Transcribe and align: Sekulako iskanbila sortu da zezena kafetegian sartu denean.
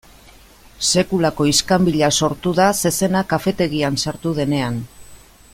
Sekulako 1.01 1.47
iskanbila 1.51 2.11
sortu 2.21 2.55
da 2.63 2.71
zezena 2.83 3.23
kafetegian 3.35 4.03
sartu 4.07 4.37
denean. 4.43 4.85